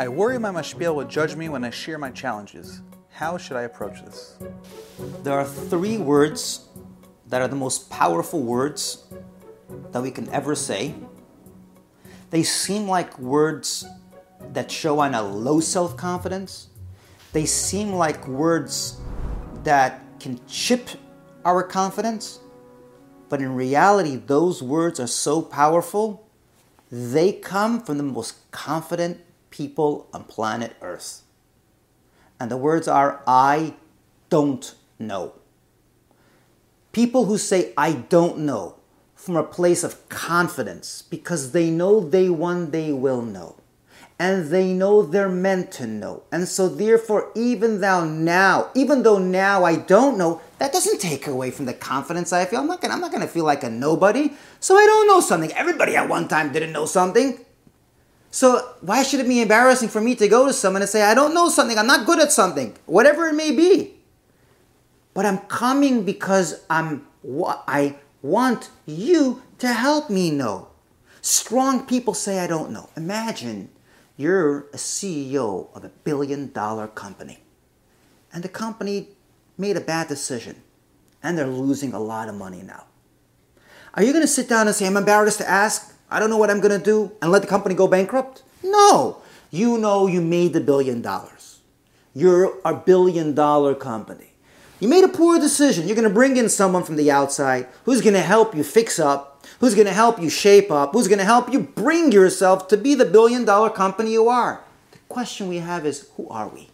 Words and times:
I 0.00 0.08
worry 0.08 0.38
my 0.38 0.48
mashpia 0.48 0.94
will 0.94 1.04
judge 1.04 1.36
me 1.36 1.50
when 1.50 1.62
I 1.62 1.68
share 1.68 1.98
my 1.98 2.10
challenges. 2.10 2.80
How 3.10 3.36
should 3.36 3.58
I 3.58 3.64
approach 3.64 4.02
this? 4.02 4.38
There 5.22 5.38
are 5.38 5.44
three 5.44 5.98
words 5.98 6.70
that 7.26 7.42
are 7.42 7.48
the 7.48 7.56
most 7.56 7.90
powerful 7.90 8.40
words 8.40 9.04
that 9.92 10.02
we 10.02 10.10
can 10.10 10.26
ever 10.30 10.54
say. 10.54 10.94
They 12.30 12.42
seem 12.42 12.88
like 12.88 13.18
words 13.18 13.84
that 14.54 14.70
show 14.70 15.00
on 15.00 15.14
a 15.14 15.20
low 15.20 15.60
self 15.60 15.98
confidence. 15.98 16.68
They 17.34 17.44
seem 17.44 17.92
like 17.92 18.26
words 18.26 18.98
that 19.64 20.02
can 20.18 20.40
chip 20.46 20.88
our 21.44 21.62
confidence. 21.62 22.40
But 23.28 23.42
in 23.42 23.54
reality, 23.54 24.16
those 24.16 24.62
words 24.62 24.98
are 24.98 25.06
so 25.06 25.42
powerful, 25.42 26.26
they 26.90 27.34
come 27.34 27.82
from 27.82 27.98
the 27.98 28.02
most 28.02 28.50
confident 28.50 29.20
people 29.50 30.08
on 30.12 30.24
planet 30.24 30.74
Earth. 30.80 31.22
And 32.38 32.50
the 32.50 32.56
words 32.56 32.88
are, 32.88 33.22
I 33.26 33.74
don't 34.30 34.74
know. 34.98 35.34
People 36.92 37.26
who 37.26 37.38
say, 37.38 37.72
I 37.76 37.92
don't 37.92 38.38
know, 38.38 38.76
from 39.14 39.36
a 39.36 39.42
place 39.42 39.84
of 39.84 40.08
confidence 40.08 41.02
because 41.02 41.52
they 41.52 41.70
know 41.70 42.00
they 42.00 42.30
one 42.30 42.70
day 42.70 42.90
will 42.92 43.22
know. 43.22 43.56
And 44.18 44.50
they 44.50 44.72
know 44.72 45.02
they're 45.02 45.30
meant 45.30 45.72
to 45.72 45.86
know. 45.86 46.24
And 46.30 46.46
so, 46.46 46.68
therefore, 46.68 47.30
even 47.34 47.80
though 47.80 48.04
now, 48.04 48.70
even 48.74 49.02
though 49.02 49.18
now 49.18 49.64
I 49.64 49.76
don't 49.76 50.18
know, 50.18 50.42
that 50.58 50.74
doesn't 50.74 51.00
take 51.00 51.26
away 51.26 51.50
from 51.50 51.64
the 51.64 51.72
confidence 51.72 52.30
I 52.30 52.44
feel. 52.44 52.60
I'm 52.60 52.66
not 52.66 52.82
gonna, 52.82 52.92
I'm 52.92 53.00
not 53.00 53.12
gonna 53.12 53.26
feel 53.26 53.44
like 53.44 53.64
a 53.64 53.70
nobody. 53.70 54.32
So 54.58 54.76
I 54.76 54.84
don't 54.84 55.06
know 55.06 55.20
something. 55.20 55.52
Everybody 55.52 55.96
at 55.96 56.08
one 56.08 56.28
time 56.28 56.52
didn't 56.52 56.72
know 56.72 56.84
something. 56.84 57.38
So 58.30 58.74
why 58.80 59.02
should 59.02 59.20
it 59.20 59.28
be 59.28 59.42
embarrassing 59.42 59.88
for 59.88 60.00
me 60.00 60.14
to 60.14 60.28
go 60.28 60.46
to 60.46 60.52
someone 60.52 60.82
and 60.82 60.88
say, 60.88 61.02
I 61.02 61.14
don't 61.14 61.34
know 61.34 61.48
something, 61.48 61.76
I'm 61.78 61.86
not 61.86 62.06
good 62.06 62.20
at 62.20 62.30
something, 62.30 62.76
whatever 62.86 63.26
it 63.26 63.34
may 63.34 63.50
be. 63.50 63.94
But 65.14 65.26
I'm 65.26 65.38
coming 65.38 66.04
because 66.04 66.64
I'm 66.70 67.06
I 67.66 67.96
want 68.22 68.70
you 68.86 69.42
to 69.58 69.72
help 69.72 70.08
me 70.08 70.30
know. 70.30 70.68
Strong 71.20 71.86
people 71.86 72.14
say 72.14 72.38
I 72.38 72.46
don't 72.46 72.70
know. 72.70 72.88
Imagine 72.96 73.68
you're 74.16 74.60
a 74.72 74.76
CEO 74.76 75.74
of 75.74 75.84
a 75.84 75.88
billion 75.88 76.52
dollar 76.52 76.86
company. 76.86 77.40
And 78.32 78.42
the 78.42 78.48
company 78.48 79.08
made 79.58 79.76
a 79.76 79.80
bad 79.80 80.08
decision 80.08 80.62
and 81.22 81.36
they're 81.36 81.46
losing 81.46 81.92
a 81.92 81.98
lot 81.98 82.28
of 82.28 82.34
money 82.34 82.62
now. 82.62 82.84
Are 83.94 84.02
you 84.02 84.12
going 84.12 84.22
to 84.22 84.28
sit 84.28 84.48
down 84.48 84.66
and 84.66 84.76
say, 84.76 84.86
I'm 84.86 84.96
embarrassed 84.96 85.38
to 85.38 85.48
ask? 85.48 85.94
I 86.10 86.18
don't 86.18 86.30
know 86.30 86.38
what 86.38 86.50
I'm 86.50 86.60
going 86.60 86.76
to 86.76 86.84
do 86.84 87.12
and 87.22 87.30
let 87.30 87.42
the 87.42 87.48
company 87.48 87.74
go 87.74 87.86
bankrupt? 87.86 88.42
No. 88.62 89.22
You 89.50 89.78
know 89.78 90.06
you 90.06 90.20
made 90.20 90.52
the 90.52 90.60
billion 90.60 91.02
dollars. 91.02 91.60
You're 92.14 92.58
a 92.64 92.74
billion 92.74 93.34
dollar 93.34 93.74
company. 93.74 94.30
You 94.80 94.88
made 94.88 95.04
a 95.04 95.08
poor 95.08 95.38
decision. 95.38 95.86
You're 95.86 95.96
going 95.96 96.08
to 96.08 96.14
bring 96.14 96.36
in 96.36 96.48
someone 96.48 96.84
from 96.84 96.96
the 96.96 97.10
outside 97.10 97.68
who's 97.84 98.00
going 98.00 98.14
to 98.14 98.20
help 98.20 98.54
you 98.54 98.64
fix 98.64 98.98
up, 98.98 99.46
who's 99.60 99.74
going 99.74 99.86
to 99.86 99.92
help 99.92 100.20
you 100.20 100.30
shape 100.30 100.70
up, 100.70 100.92
who's 100.92 101.06
going 101.06 101.18
to 101.18 101.24
help 101.24 101.52
you 101.52 101.60
bring 101.60 102.10
yourself 102.10 102.66
to 102.68 102.76
be 102.76 102.94
the 102.94 103.04
billion 103.04 103.44
dollar 103.44 103.70
company 103.70 104.12
you 104.12 104.28
are. 104.28 104.64
The 104.92 104.98
question 105.08 105.48
we 105.48 105.58
have 105.58 105.84
is 105.84 106.08
who 106.16 106.28
are 106.28 106.48
we? 106.48 106.70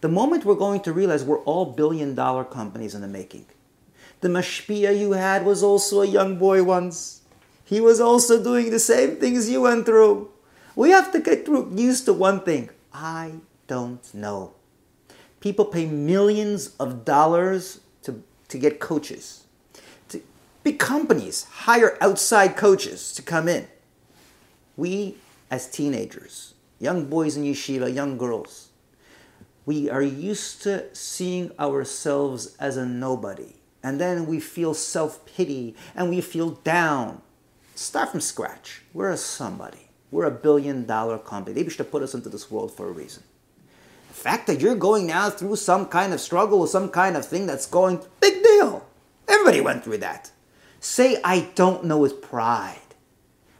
The 0.00 0.08
moment 0.08 0.44
we're 0.44 0.54
going 0.54 0.80
to 0.80 0.92
realize 0.92 1.24
we're 1.24 1.42
all 1.44 1.64
billion 1.64 2.14
dollar 2.14 2.44
companies 2.44 2.94
in 2.94 3.00
the 3.00 3.08
making. 3.08 3.46
The 4.20 4.28
mashpia 4.28 4.98
you 4.98 5.12
had 5.12 5.46
was 5.46 5.62
also 5.62 6.02
a 6.02 6.06
young 6.06 6.36
boy 6.36 6.62
once. 6.62 7.22
He 7.64 7.80
was 7.80 8.00
also 8.00 8.42
doing 8.42 8.70
the 8.70 8.78
same 8.78 9.16
things 9.16 9.48
you 9.48 9.62
went 9.62 9.86
through. 9.86 10.30
We 10.76 10.90
have 10.90 11.12
to 11.12 11.20
get 11.20 11.48
used 11.48 12.04
to 12.06 12.12
one 12.12 12.40
thing 12.40 12.70
I 12.92 13.34
don't 13.66 14.14
know. 14.14 14.54
People 15.40 15.64
pay 15.64 15.86
millions 15.86 16.74
of 16.78 17.04
dollars 17.04 17.80
to, 18.02 18.22
to 18.48 18.58
get 18.58 18.80
coaches. 18.80 19.44
To, 20.08 20.22
big 20.62 20.78
companies 20.78 21.44
hire 21.44 21.98
outside 22.00 22.56
coaches 22.56 23.12
to 23.14 23.22
come 23.22 23.48
in. 23.48 23.66
We, 24.76 25.16
as 25.50 25.68
teenagers, 25.70 26.54
young 26.78 27.06
boys 27.06 27.36
in 27.36 27.44
yeshiva, 27.44 27.92
young 27.92 28.18
girls, 28.18 28.70
we 29.66 29.88
are 29.88 30.02
used 30.02 30.62
to 30.62 30.94
seeing 30.94 31.50
ourselves 31.58 32.56
as 32.58 32.76
a 32.76 32.84
nobody. 32.84 33.56
And 33.82 34.00
then 34.00 34.26
we 34.26 34.40
feel 34.40 34.74
self 34.74 35.24
pity 35.26 35.74
and 35.94 36.10
we 36.10 36.20
feel 36.20 36.50
down 36.50 37.22
Start 37.74 38.10
from 38.10 38.20
scratch. 38.20 38.82
We're 38.92 39.10
a 39.10 39.16
somebody. 39.16 39.88
We're 40.12 40.26
a 40.26 40.30
billion 40.30 40.86
dollar 40.86 41.18
company. 41.18 41.54
They 41.60 41.68
should 41.68 41.78
have 41.78 41.90
put 41.90 42.04
us 42.04 42.14
into 42.14 42.28
this 42.28 42.48
world 42.48 42.72
for 42.72 42.86
a 42.86 42.92
reason. 42.92 43.24
The 44.08 44.14
fact 44.14 44.46
that 44.46 44.60
you're 44.60 44.76
going 44.76 45.08
now 45.08 45.28
through 45.28 45.56
some 45.56 45.86
kind 45.86 46.12
of 46.12 46.20
struggle 46.20 46.60
or 46.60 46.68
some 46.68 46.88
kind 46.88 47.16
of 47.16 47.26
thing 47.26 47.46
that's 47.46 47.66
going, 47.66 48.00
big 48.20 48.44
deal. 48.44 48.86
Everybody 49.26 49.60
went 49.60 49.82
through 49.82 49.98
that. 49.98 50.30
Say, 50.78 51.18
I 51.24 51.48
don't 51.56 51.84
know 51.84 51.98
with 51.98 52.22
pride. 52.22 52.78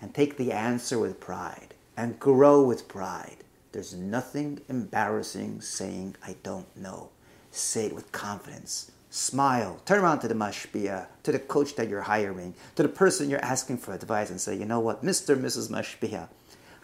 And 0.00 0.14
take 0.14 0.38
the 0.38 0.52
answer 0.52 0.98
with 0.98 1.20
pride. 1.20 1.74
And 1.94 2.18
grow 2.18 2.62
with 2.62 2.88
pride. 2.88 3.44
There's 3.72 3.92
nothing 3.92 4.62
embarrassing 4.70 5.60
saying, 5.60 6.16
I 6.26 6.36
don't 6.42 6.74
know. 6.74 7.10
Say 7.50 7.86
it 7.86 7.94
with 7.94 8.10
confidence. 8.12 8.90
Smile. 9.10 9.80
Turn 9.86 10.00
around 10.00 10.20
to 10.20 10.28
the 10.28 10.34
mashpia, 10.34 11.06
to 11.22 11.32
the 11.32 11.38
coach 11.38 11.76
that 11.76 11.88
you're 11.88 12.02
hiring, 12.02 12.54
to 12.76 12.82
the 12.82 12.88
person 12.88 13.30
you're 13.30 13.44
asking 13.44 13.78
for 13.78 13.94
advice 13.94 14.30
and 14.30 14.40
say, 14.40 14.54
you 14.54 14.66
know 14.66 14.80
what, 14.80 15.02
Mr. 15.02 15.36
Mrs. 15.36 15.70
Mashpia, 15.70 16.28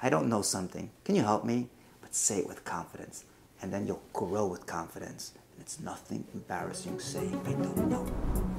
I 0.01 0.09
don't 0.09 0.29
know 0.29 0.43
something. 0.43 0.91
Can 1.05 1.17
you 1.17 1.23
help 1.23 1.45
me? 1.45 1.69
But 2.01 2.15
say 2.15 2.39
it 2.39 2.47
with 2.47 2.65
confidence. 2.65 3.25
And 3.61 3.73
then 3.73 3.87
you'll 3.87 4.03
grow 4.12 4.47
with 4.47 4.67
confidence. 4.67 5.33
And 5.53 5.61
it's 5.61 5.81
nothing 5.81 6.25
embarrassing 6.33 6.99
saying, 6.99 7.41
I 7.47 7.53
don't 7.53 7.89
know. 7.89 8.53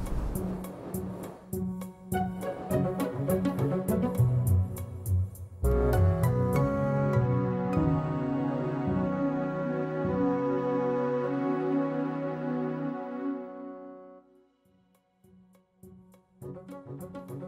Música 16.84 17.45